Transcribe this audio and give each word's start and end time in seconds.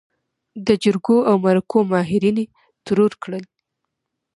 د 0.67 0.69
جرګو 0.83 1.17
او 1.29 1.35
مرکو 1.45 1.79
ماهرين 1.91 2.37
يې 2.41 2.45
ترور 2.85 3.11
کړل. 3.23 3.43